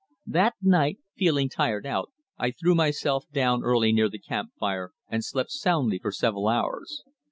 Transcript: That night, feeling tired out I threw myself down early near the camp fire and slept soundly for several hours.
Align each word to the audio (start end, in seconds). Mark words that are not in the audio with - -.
That 0.25 0.55
night, 0.63 0.97
feeling 1.15 1.47
tired 1.47 1.85
out 1.85 2.11
I 2.35 2.49
threw 2.49 2.73
myself 2.73 3.29
down 3.31 3.61
early 3.63 3.93
near 3.93 4.09
the 4.09 4.17
camp 4.17 4.49
fire 4.59 4.93
and 5.07 5.23
slept 5.23 5.51
soundly 5.51 5.99
for 5.99 6.11
several 6.11 6.47
hours. 6.47 7.03